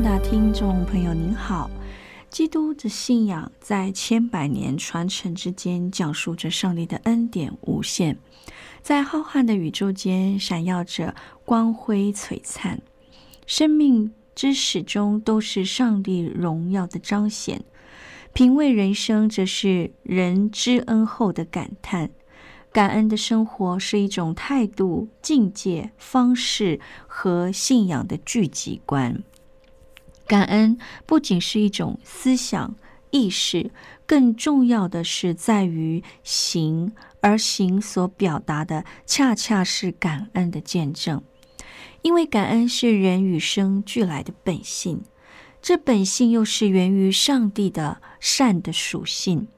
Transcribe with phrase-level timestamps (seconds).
[0.00, 1.70] 爱的听众朋友，您好！
[2.30, 8.16] 基督的信仰在千百年传承之间，讲述着上帝的恩典无限，
[8.80, 12.80] 在浩瀚的宇宙间闪耀着光辉璀璨。
[13.46, 17.62] 生命之始终都是上帝荣耀的彰显。
[18.32, 22.08] 品味人生，则是人知恩后的感叹。
[22.72, 29.22] 感恩的生活是一种态度、境界、方式和信仰的聚集观。
[30.30, 32.76] 感恩不仅是一种思想
[33.10, 33.72] 意识，
[34.06, 41.20] 更重要的是在于行，而行所表达的恰恰是感恩的见证。
[42.02, 45.02] 因为感恩是人与生俱来的本性，
[45.60, 49.48] 这本性又是源于上帝的善的属性。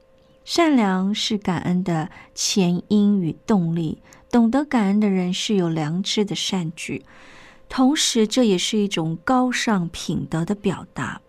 [0.43, 3.99] 善良是感恩的前因与动力，
[4.31, 7.05] 懂得感恩的人是有良知的善举。
[7.75, 11.23] 同时，这也是一种高尚品德的表达。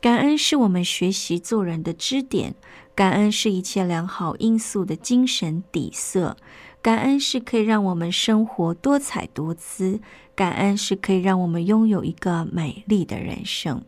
[0.00, 2.54] 感恩是我们学习做人的支点，
[2.94, 6.38] 感恩是一切良好因素的精神底色，
[6.80, 10.00] 感恩是可以让我们生活多彩多姿，
[10.34, 13.84] 感恩是可以让我们拥有一个美丽的人生。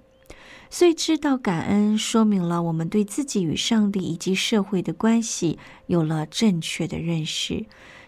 [0.68, 7.64] 所以，知道感恩，说明了我们对自己与上帝以及社会的关系有了正确的认识。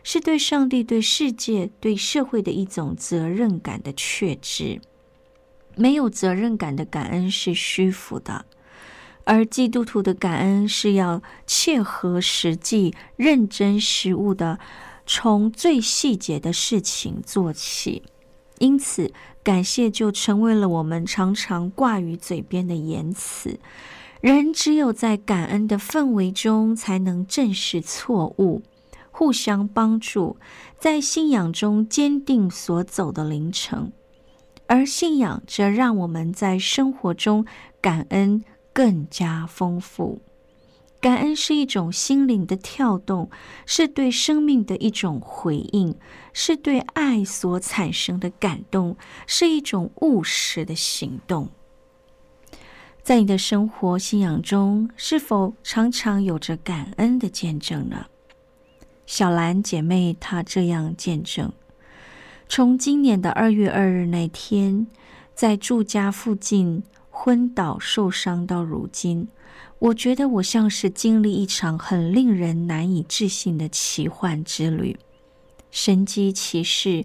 [0.09, 4.81] 是对上帝、对世界、对社会的一种责任感的确知。
[5.75, 8.47] 没有责任感的感恩是虚浮的，
[9.25, 14.61] 而基督徒的感恩是要切合实际、认真实务的，
[15.06, 18.05] 从最细节的事情做起。
[18.61, 19.12] 因此，
[19.43, 23.59] 感谢就成为了我们常常挂于嘴边的言辞。
[24.21, 28.62] 人只有在感恩的氛围中，才能正视错误。
[29.19, 30.37] 互相帮助，
[30.78, 33.91] 在信仰中坚定所走的灵程，
[34.66, 37.47] 而信仰则让我们在生活中
[37.81, 38.44] 感恩
[38.75, 40.21] 更加丰富。
[41.00, 43.31] 感恩是一种心灵的跳动，
[43.65, 45.97] 是对生命的一种回应，
[46.34, 51.49] 是对爱所产生的感动，是一种务实的行动。
[53.03, 58.05] 在你的生活信仰中，是否常常有着感恩的见证呢？
[59.06, 61.53] 小兰姐妹她这样见证：
[62.49, 64.89] 从今年的二月二日那天，
[65.33, 69.28] 在住家附近昏倒受伤到如今，
[69.78, 74.97] 我觉得我像是经历一场很令人难以置信的奇幻之旅。
[75.71, 77.05] 神机骑士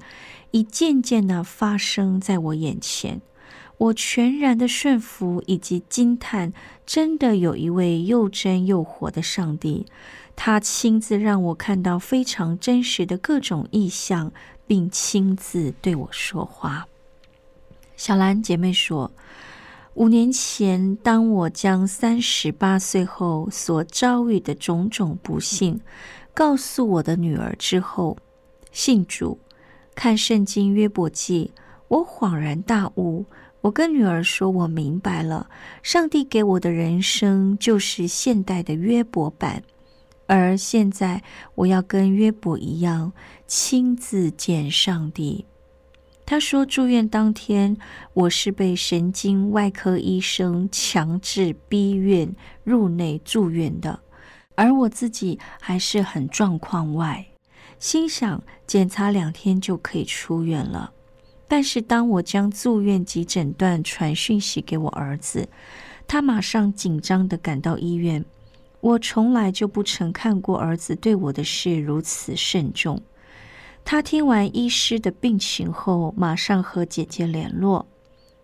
[0.52, 3.22] 一件件的发生在我眼前，
[3.78, 6.54] 我全然的顺服以及惊叹：
[6.86, 9.86] 真的有一位又真又活的上帝。
[10.44, 14.32] 他亲自让我看到非常真实的各种意象，
[14.66, 16.88] 并亲自对我说话。
[17.96, 19.12] 小兰姐妹说
[19.94, 25.80] ：“五年前，当我将三十八岁后所遭遇的种种不幸
[26.34, 28.18] 告诉我的女儿之后，
[28.72, 29.38] 信主
[29.94, 31.52] 看圣经约伯记，
[31.88, 33.28] 我恍然大悟。
[33.62, 35.48] 我跟女儿说，我明白了，
[35.84, 39.62] 上帝给我的人生就是现代的约伯版。”
[40.32, 41.22] 而现在，
[41.56, 43.12] 我要跟约伯一样，
[43.48, 45.46] 亲自见上帝。
[46.26, 47.76] 他说，住院当天，
[48.14, 52.34] 我是被神经外科医生强制逼院
[52.64, 54.00] 入内住院的，
[54.56, 57.28] 而我自己还是很状况外，
[57.78, 60.94] 心想检查两天就可以出院了。
[61.50, 65.50] 但是，当我将住院及诊断传讯息给我儿子，
[66.08, 68.24] 他马上紧张的赶到医院。
[68.82, 73.02] 我从来就不曾看过儿子对我的事如此慎重。
[73.86, 77.88] 他听完医师的病情后，马上和姐姐联络。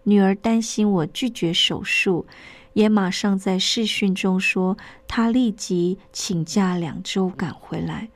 [0.04, 2.26] 女儿担心我拒绝手术，
[2.74, 8.10] 也马上在视讯中说她立即请假两周赶回来。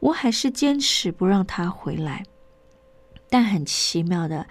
[0.00, 2.24] 我还是坚持不让她回来。
[3.28, 4.46] 但很奇妙的，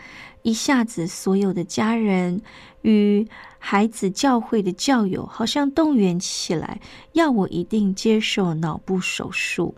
[0.45, 2.39] 一下子所有的家人
[2.83, 3.27] 与
[3.57, 6.79] 孩子教会的教友好像动员起来，
[7.13, 9.73] 要我一定接受脑部手术。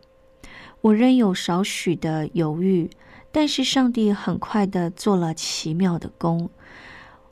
[0.82, 2.90] 我仍有少许的犹豫，
[3.32, 6.50] 但是上帝很快的做了奇妙的工。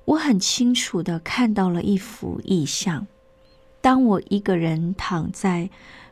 [0.05, 3.05] 我很清楚的看到了一幅意象：
[3.81, 5.69] 当我一个人躺在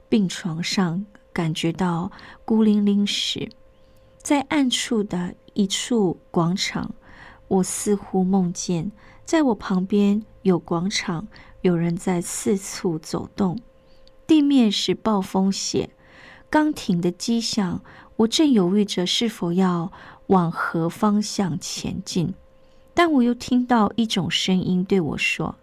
[0.10, 2.12] 病床上，感觉到
[2.44, 3.50] 孤零零时，
[4.22, 6.94] 在暗处的一处广场，
[7.54, 8.92] 我似乎梦见，
[9.26, 11.28] 在我旁边有广场，
[11.62, 13.60] 有人在四处走动，
[14.26, 15.92] 地面是暴风雪。
[16.50, 17.84] 刚停的迹象，
[18.16, 19.92] 我正犹豫着是否要
[20.28, 22.34] 往何方向前进，
[22.96, 25.56] 但我又听到一种声音对我说：“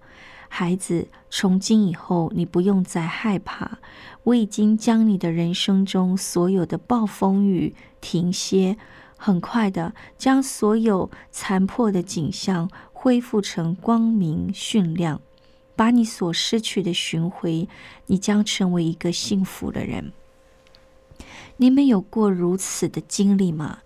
[0.48, 3.78] 孩子，从今以后你不用再害怕，
[4.22, 8.76] 我已经将你的人生中所有的暴风雨停歇，
[9.22, 15.20] 很快的将所有残破的景象恢复成光明迅亮，
[15.76, 17.68] 把你所失去的寻回，
[18.06, 20.12] 你将成为一个幸福的人。”
[21.58, 23.80] 你们有过如此的经历吗？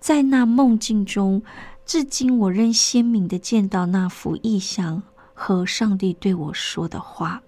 [0.00, 1.44] 在那梦境中，
[1.86, 7.44] 至今我仍鲜明的见到那幅意象和上帝对我说的话。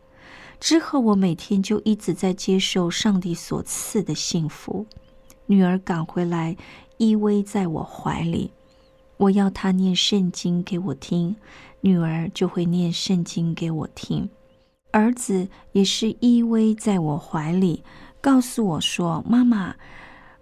[0.61, 4.87] 之后，我每天就一直在接受上帝所赐的幸福。
[5.47, 6.56] 女儿赶回来，
[7.02, 8.52] 依偎在我怀里，
[9.16, 11.34] 我要她念圣经给我听，
[11.81, 14.31] 女儿就会念圣经给我听。
[14.93, 17.82] 儿子也是依偎在我怀里。
[18.20, 19.75] 告诉我说：“妈妈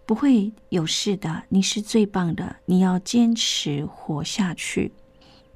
[0.04, 4.92] 不会有事的，你是最棒的，你要坚持活下去。”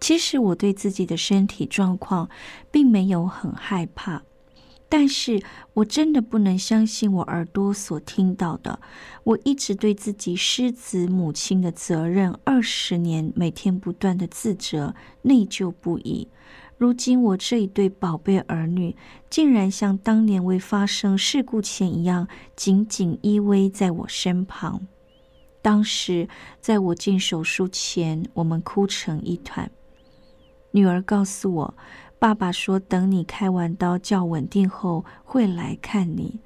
[0.00, 2.30] 其实我对自己的身体状况
[2.70, 4.22] 并没有很害怕，
[4.96, 5.42] 但是
[5.72, 8.78] 我真的不能相信我耳朵所听到的。
[9.24, 16.28] 我一直对自己失子母亲的责任二十年，每天不断的自责、内疚不已。
[16.78, 18.94] 如今我这一对宝贝儿女，
[19.28, 24.86] 竟然像当年未发生事故前一样，紧紧依偎在我身旁。
[25.60, 26.28] 当时
[26.60, 29.68] 在我进手术前，我们哭成一团。
[30.70, 31.74] 女儿告诉我，
[32.24, 36.40] 爸爸说等你开完刀较稳定后会来看你。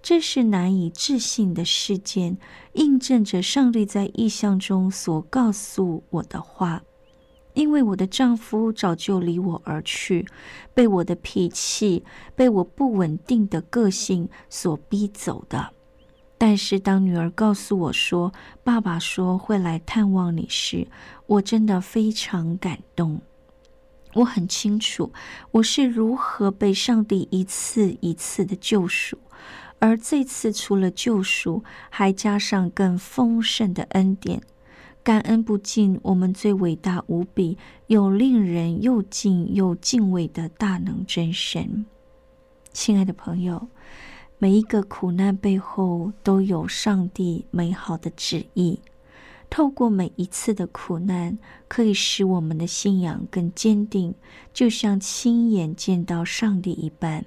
[0.00, 2.38] 这是难以置信的事件，
[2.74, 6.84] 印证着上帝在意象中所告诉我的话。
[7.54, 10.24] 因为我的丈夫早就离我而去，
[10.72, 12.04] 被我的脾气、
[12.36, 15.72] 被我不稳定的个性所逼走的。
[16.38, 18.32] 但是当女儿告诉我说
[18.62, 20.86] 爸爸说会来探望你时，
[21.26, 23.20] 我真的非常感动。
[24.14, 25.12] 我很清楚
[25.50, 29.18] 我是如何被上帝一次一次的救赎，
[29.78, 34.40] 而这次除了救赎，还加上更丰盛的恩典。
[35.02, 37.58] 感恩不尽，我们最伟大无比、
[37.88, 41.84] 又令人又敬又敬畏的大能真神。
[42.72, 43.68] 亲爱的朋友，
[44.38, 48.80] 每一个苦难背后都有上帝美好的旨意。
[49.56, 54.12] 透过每一次的苦难，可以使我们的信仰更坚定，
[54.52, 57.24] 就像亲眼见到上帝一般。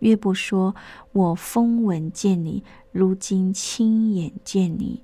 [0.00, 0.74] 约伯说
[1.12, 5.02] ：“我风闻见你，如今亲眼见你。”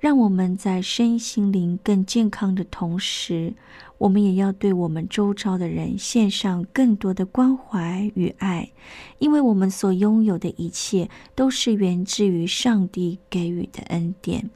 [0.00, 3.54] 让我们在身心灵更健康的同时，
[3.98, 8.72] 我们也要对我们周遭的人献上更多的关怀与爱，
[9.20, 14.50] 因为我们所拥有的一切都是源自于上帝给予的恩典。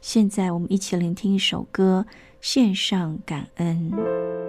[0.00, 2.06] 现在，我们一起聆听一首歌，
[2.40, 4.45] 献上感恩。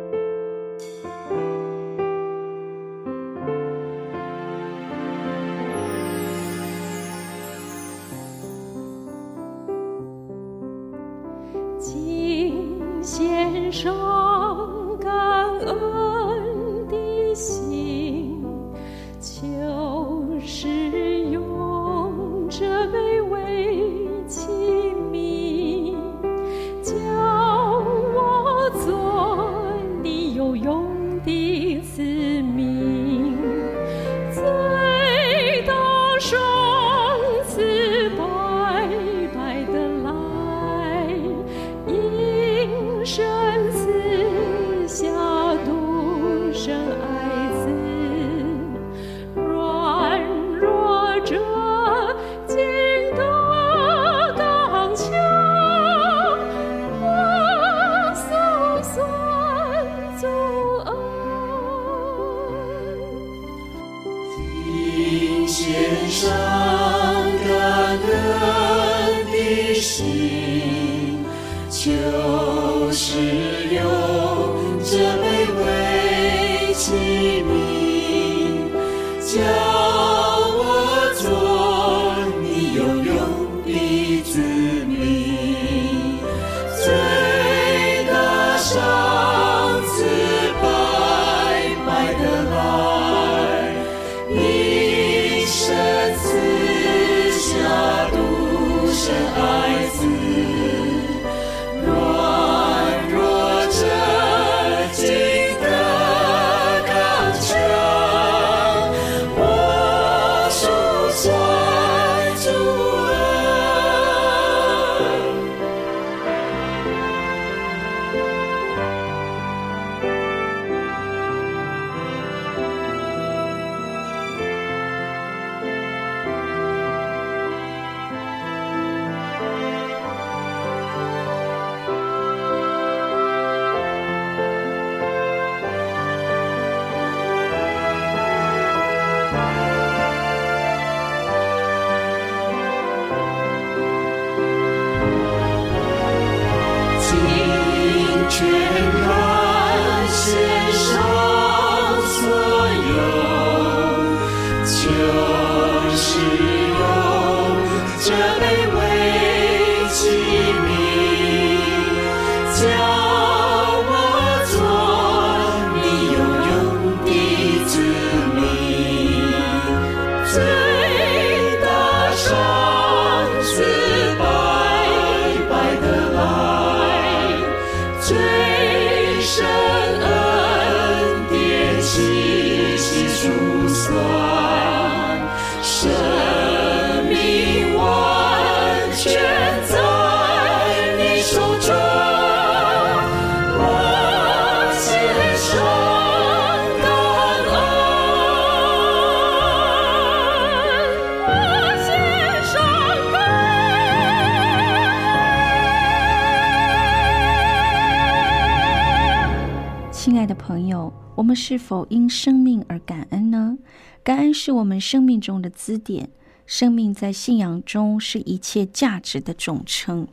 [210.47, 213.57] 朋友我们是否因生命而感恩呢？
[214.01, 216.09] 感恩是我们生命中的支点。
[216.45, 220.07] 生命在信仰中是一切价值的总称。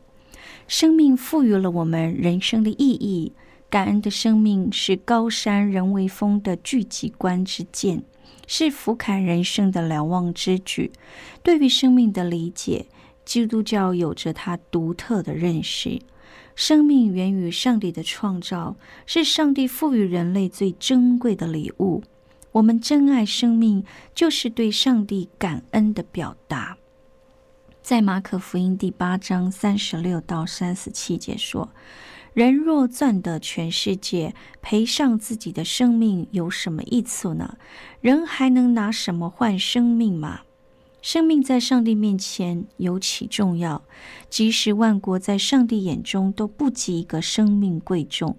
[0.66, 3.32] 生命赋予了我们人生的意义。
[3.70, 8.02] 感恩的生命是高山人为峰的聚集观之见，
[8.48, 10.90] 是俯瞰人生的瞭望之举。
[11.44, 12.86] 对于生命的理解，
[13.24, 16.00] 基督教有着它独特的认识。
[16.54, 22.02] 生命源于上帝的创造，是上帝赋予人类最珍贵的礼物。
[22.52, 23.84] 我们珍爱生命，
[24.14, 26.76] 就是对上帝感恩的表达。
[27.82, 31.68] 在马可福音第八章三十六到三十七节说
[32.32, 37.58] ：“人若赚得全世界，赔上自己的生命，有什么益处呢？
[38.00, 40.42] 人还能拿什么换生命吗？”
[41.04, 43.84] 生命在上帝面前尤其重要，
[44.30, 48.38] 即使万国在上帝眼中都不及一个生命贵重，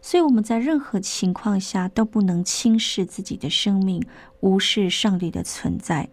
[0.00, 4.02] 所以我们在任何情况下都不能轻视自己的生命，
[4.40, 6.08] 无视上帝的存在。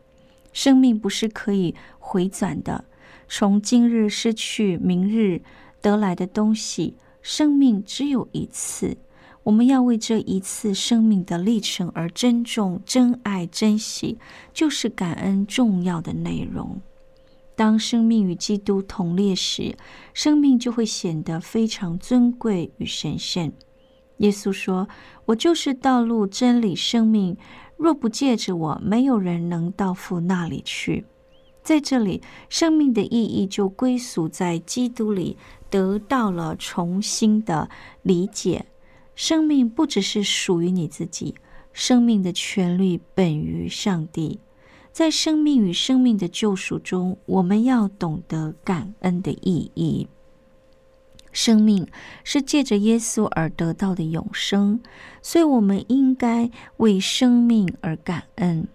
[0.51, 2.83] 生命不是可以回转的，
[3.29, 5.41] 从今日失去，明日
[5.81, 8.97] 得来的东西，生命只有一次。
[9.43, 14.17] 我们要为这一次生命的历程而珍重、珍爱、珍惜，
[14.53, 16.81] 就是感恩重要的内容。
[17.55, 19.75] 当生命与基督同列时，
[20.13, 23.51] 生命就会显得非常尊贵与神圣。
[24.17, 24.87] 耶稣说
[25.25, 27.35] ：“我就是道路、真理、生命，
[27.75, 31.05] 若不借着我，没有人能到父那里去。”
[31.61, 35.37] 在这里，生命的意义就归属在基督里，
[35.69, 37.69] 得到了重新的
[38.01, 38.65] 理解。
[39.15, 41.35] 生命不只是属于你自己，
[41.71, 44.39] 生命的权利本于上帝。
[44.91, 50.07] 在生命与生命的救赎中，我们要懂得感恩的意义。
[51.31, 51.87] 生命
[52.23, 54.79] 是借着耶稣而得到的永生，
[55.23, 58.67] 所以我们应该为生命而感恩。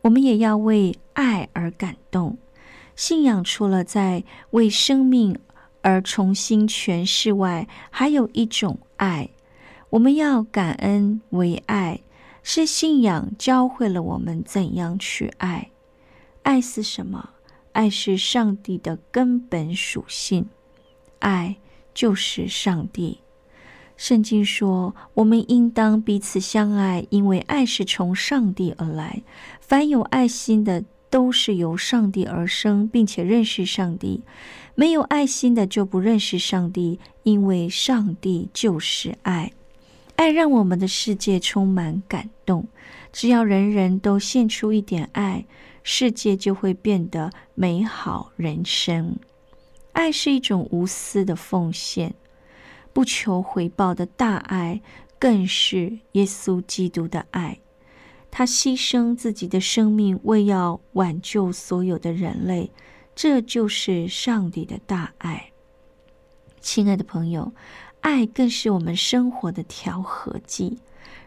[0.00, 2.38] 我们也要为爱而感动。
[2.96, 5.38] 信仰除了在为生命
[5.82, 9.28] 而重新诠释外，还有一种爱。
[9.92, 12.00] 我们要感恩为爱，
[12.42, 15.70] 是信仰教会了我们怎样去爱。
[16.44, 17.28] 爱是什么？
[17.72, 20.46] 爱是上帝的根本属性，
[21.18, 21.56] 爱
[21.92, 23.18] 就是上帝。
[23.98, 29.22] 圣经说，我们应当彼此相爱，因为爱是从上帝而来。
[29.60, 34.22] 凡有爱心的，都是由上帝而生，并且认识上帝；
[34.74, 39.52] 没有爱心的，就不认识上帝，因为上帝就是爱。
[40.22, 42.68] 爱让我们的世界充满感动。
[43.12, 45.44] 只要人人都献出一点爱，
[45.82, 48.30] 世界就会变得美好。
[48.36, 49.18] 人生，
[49.90, 52.14] 爱是一种无私的奉献，
[52.92, 54.80] 不求回报的大爱，
[55.18, 57.58] 更是耶稣基督的爱。
[58.30, 62.70] 他牺牲自己的生命，为要挽救所有的人类。
[63.16, 65.50] 这就是上帝的大爱。
[66.60, 67.52] 亲爱的朋友。
[68.02, 70.78] 爱更是我们生活的调和剂。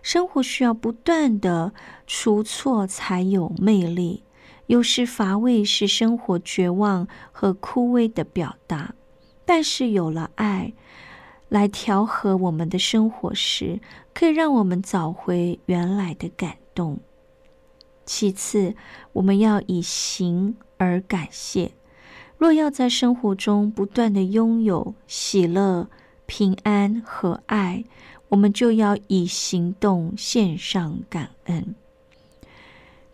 [0.01, 1.73] 生活需要不断的
[2.05, 4.23] 出错才有魅力。
[4.67, 8.93] 有时乏味是生活绝望和枯萎的表达，
[9.45, 10.73] 但是有了爱
[11.49, 13.79] 来调和我们的生活时，
[14.13, 16.99] 可以让我们找回原来的感动。
[18.05, 18.75] 其次，
[19.13, 21.71] 我们要以行而感谢。
[22.37, 25.89] 若要在生活中不断的拥有喜乐。
[26.25, 27.83] 平安和爱，
[28.29, 31.75] 我们就要以行动献上感恩。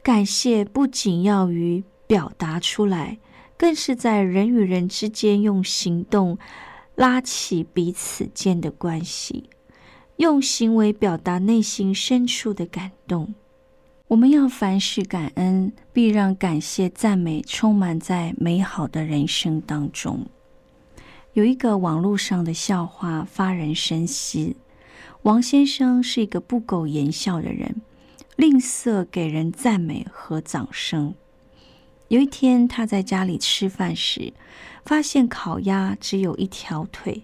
[0.02, 3.18] 感谢不仅要于表达出来，
[3.58, 6.38] 更是在人与人之间用行动
[6.96, 9.50] 拉起彼此间的关系，
[10.18, 13.34] 用行为表达内心深处的感动。
[14.08, 20.26] 我们要凡事感恩，必让感谢、赞美充满在美好的人生当中。
[21.34, 24.54] 有一个网络上的笑话发人深思：
[25.22, 27.82] 王先生是一个不苟言笑的人，
[28.36, 31.16] 吝啬给人赞美和掌声。
[32.10, 34.34] 有一天，他在家里吃饭时，
[34.84, 37.24] 发现烤鸭只有一条腿，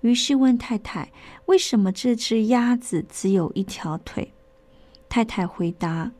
[0.00, 1.12] 于是问太太
[1.46, 4.32] ：“为什么这只鸭子只有一条腿？”
[5.08, 6.10] 太太回答。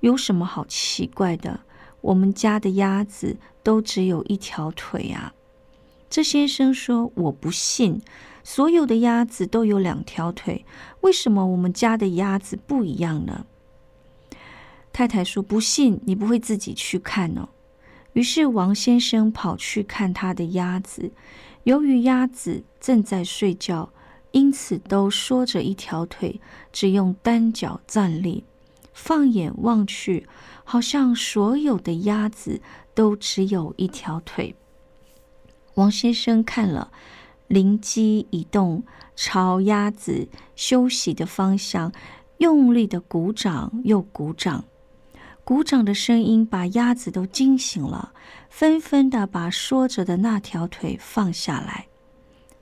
[0.00, 1.60] 有什么好奇怪的？
[2.02, 5.32] 我们家的鸭子都只有一条腿啊！
[6.14, 8.00] 这先生说：“我不信，
[8.44, 10.64] 所有的鸭子都有两条腿，
[11.00, 13.46] 为什么我们家的鸭子不一样呢？”
[14.94, 17.48] 太太说：“不信，你不会自己去看哦。”
[18.14, 21.10] 于是王先生跑去看他的鸭子，
[21.64, 23.92] 由于鸭子正在睡觉，
[24.30, 28.44] 因此都缩着一条腿，只用单脚站立。
[28.92, 30.28] 放眼望去，
[30.62, 32.60] 好像所有的鸭子
[32.94, 34.54] 都只有一条腿。
[35.74, 36.92] 王先生看了，
[37.48, 38.84] 灵机一动，
[39.16, 41.92] 朝鸭子休息的方向
[42.38, 44.64] 用力的鼓掌，又鼓掌。
[45.42, 48.12] 鼓掌的声音把鸭子都惊醒了，
[48.48, 51.88] 纷纷的把缩着的那条腿放下来。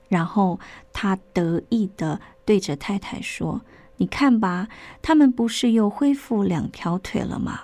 [0.09, 0.59] 然后
[0.93, 3.63] 他得意的对着太太说。
[3.99, 4.69] 你看吧，
[5.01, 7.61] 他们不是又恢复两条腿了吗？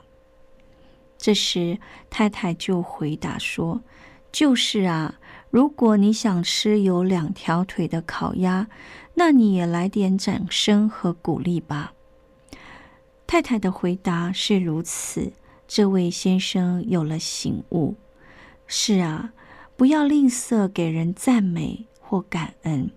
[1.16, 3.82] 这时太太就回答说
[4.30, 5.16] ：“就是啊，
[5.50, 8.68] 如果你想吃有两条腿的烤鸭，
[9.14, 11.94] 那你也来点掌声和鼓励吧。”
[13.26, 15.32] 太太的回答是如此，
[15.66, 17.94] 这位先生有了醒悟。
[18.66, 19.32] 是啊，
[19.76, 22.90] 不要吝啬给人赞美或感恩。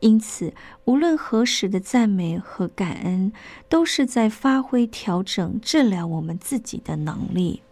[0.00, 0.52] 因此，
[0.84, 3.32] 无论何时的赞美和感恩，
[3.68, 7.62] 都是在发挥、调整、治疗我们自己的能力。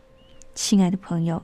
[0.54, 1.42] 亲爱的朋友，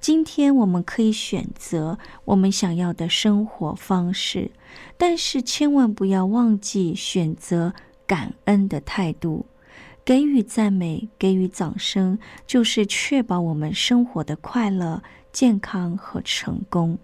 [0.00, 4.50] 今天我们可以选择我们想要的生活方式，
[4.96, 7.74] 但是千万不要忘记选择
[8.06, 9.46] 感恩的态度。
[10.04, 16.98] 给予赞美，给予掌声，就是确保我们生活的快乐、健康和成功。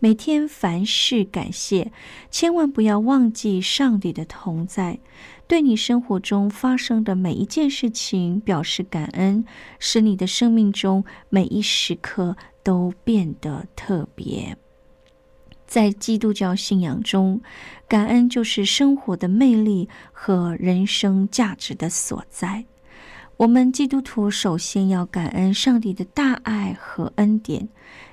[0.00, 1.92] 每天凡事感谢，
[2.28, 4.98] 千万不要忘记上帝的同在。
[5.50, 9.44] 对你生活中发生的每一件事情表示感恩，
[9.80, 14.56] 使你的生命中每一时刻都变得特别。
[15.66, 17.40] 在基督教信仰中，
[17.88, 22.64] 感恩就是生活的魅力和人生价值的所在。
[23.36, 27.68] 我们基督徒首先要感恩上帝的大爱和恩典。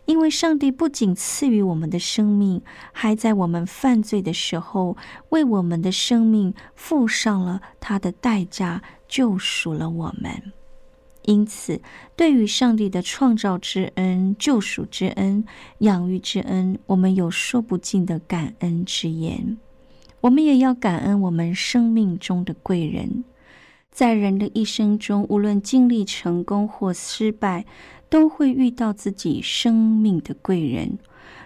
[0.07, 2.61] 因为上帝不仅赐予我们的生命，
[2.93, 4.95] 还在我们犯罪的时候
[5.29, 10.53] 为我们的生命付上了他的代价，救赎了我们。
[11.23, 11.81] 因此，
[12.15, 15.43] 对于上帝的创造之恩、救赎之恩、
[15.79, 19.57] 养育之恩，我们有说不尽的感恩之言。
[20.21, 23.25] 我们也要感恩我们生命中的贵人。
[23.97, 27.65] 在人的一生中，无论经历成功或失败。
[28.09, 30.97] 都会遇到自己生命的贵人，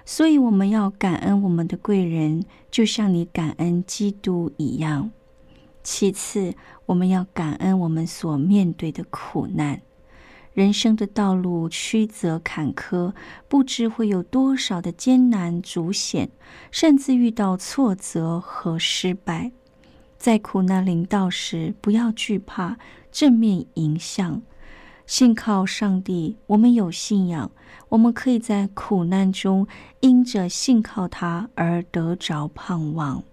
[0.06, 5.10] 所以我们要感恩我们的贵人，就像你感恩基督一样。
[5.82, 6.54] 其次，
[6.86, 9.82] 我们要感恩我们所面对的苦难。
[10.54, 13.14] 人生的道路曲折坎坷，
[13.48, 16.30] 不知会有多少的艰难阻险，
[16.70, 19.52] 甚至遇到挫折和失败。
[20.22, 22.78] 在苦难临到时，不要惧怕，
[23.12, 24.44] 正面迎向。
[25.08, 27.50] 信靠上帝，我们有信仰，
[27.90, 29.66] 我们可以在苦难中
[30.02, 33.24] 因着信靠他而得着盼望。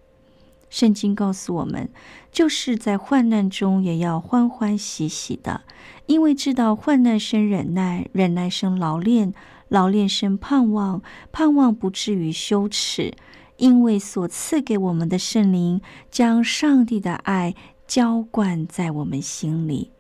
[0.71, 1.91] 圣经告诉我们，
[2.33, 5.61] 就是在患难中也要欢欢喜喜的，
[6.07, 9.35] 因为知道患难生忍耐，忍耐生劳练，
[9.69, 13.13] 劳练生盼望，盼望不至于羞耻，
[13.59, 17.55] 因为所赐给我们的圣灵将上帝的爱
[17.87, 19.91] 浇灌在我们心里。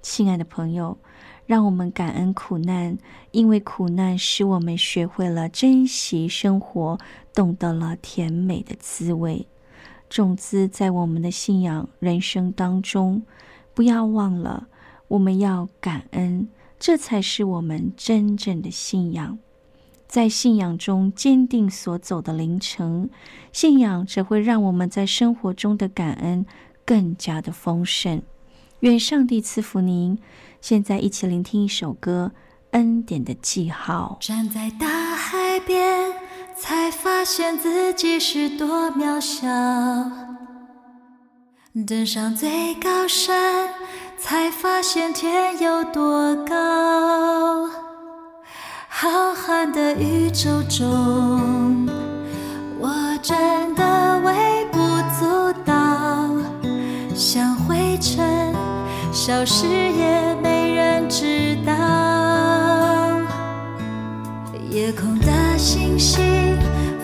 [0.00, 0.96] 亲爱的朋友，
[1.46, 2.96] 让我们感恩苦难，
[3.32, 6.98] 因为苦难使我们学会了珍惜生活，
[7.32, 9.46] 懂得了甜美的滋味。
[10.08, 13.22] 种子在我们的信仰人生当中，
[13.74, 14.68] 不要忘了，
[15.08, 19.38] 我们要感恩，这才是我们真正的信仰。
[20.14, 23.10] 在信仰中坚定所走的凌晨，
[23.52, 26.46] 信仰只会让我们在生活中的感恩
[26.86, 28.22] 更加的丰盛。
[28.78, 30.16] 愿上帝赐福您。
[30.60, 32.30] 现在一起聆听一首歌
[32.70, 34.16] 《恩典的记号》。
[34.24, 36.12] 站在大海边，
[36.56, 39.48] 才发现自己是多渺小；
[41.84, 43.68] 登上最高山，
[44.16, 47.83] 才发现天有多高。
[48.96, 51.84] 浩瀚的宇宙中
[52.78, 52.88] 我
[53.20, 54.78] 真的微不
[55.18, 56.30] 足道
[57.12, 58.54] 像灰尘
[59.10, 61.72] 消失也没人知道。
[64.70, 66.56] 夜空的星星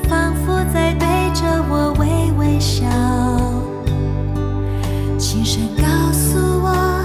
[0.09, 2.87] 仿佛在对着我微微笑。
[5.19, 7.05] 轻声告诉我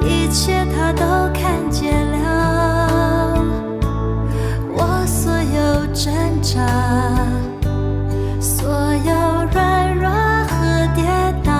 [0.00, 1.23] 一切它都
[8.40, 9.12] 所有
[9.52, 11.04] 软弱和跌
[11.42, 11.50] 倒，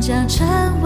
[0.00, 0.83] 将成。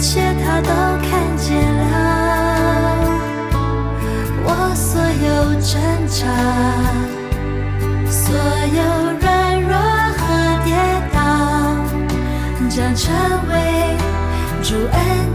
[0.00, 0.70] 一切他都
[1.06, 1.92] 看见了
[4.46, 5.28] 我所有
[5.60, 6.24] 挣扎
[8.10, 8.34] 所
[8.78, 8.80] 有
[9.20, 9.76] 软弱
[10.16, 10.24] 和
[10.64, 10.72] 跌
[11.12, 11.18] 倒
[12.70, 13.12] 将成
[13.50, 13.54] 为
[14.62, 15.29] 主恩。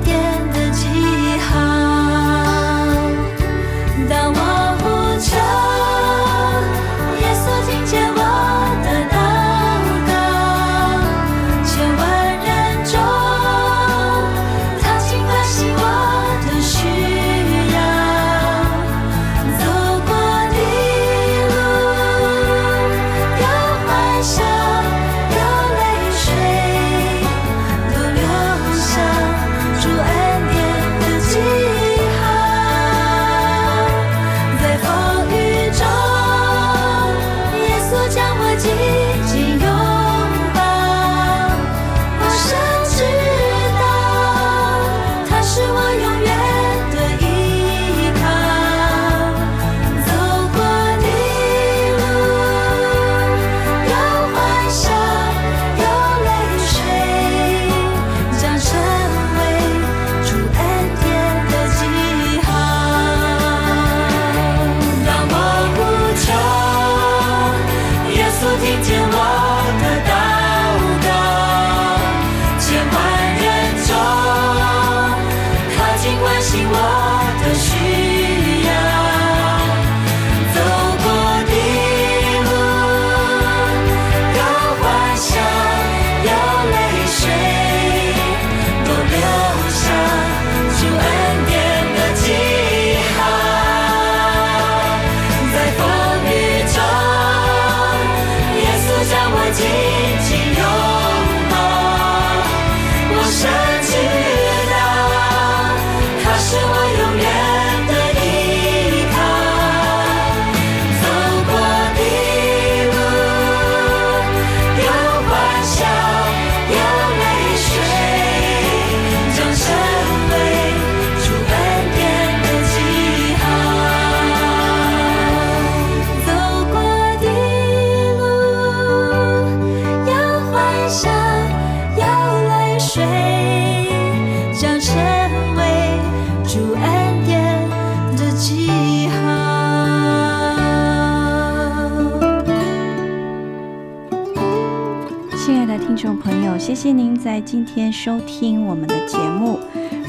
[146.66, 149.60] 谢谢您在今天收听我们的节目。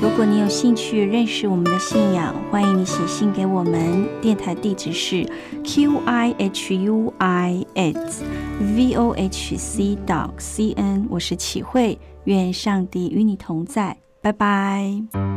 [0.00, 4.08] 如果你有兴趣认识我们的信仰，欢迎你写信给我们。
[4.22, 5.30] 电台地址是
[5.62, 8.24] q i h u i s
[8.58, 11.06] v o h c dot c n。
[11.10, 15.35] 我是启慧，愿上帝与你同在，拜拜。